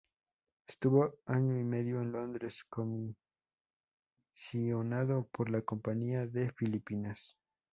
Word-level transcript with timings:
Estuvo 0.67 1.19
año 1.27 1.59
y 1.59 1.63
medio 1.63 2.01
en 2.01 2.11
Londres 2.11 2.65
comisionado 4.33 5.27
por 5.31 5.51
la 5.51 5.61
Compañía 5.61 6.25
de 6.25 6.51
Filipinas. 6.53 7.37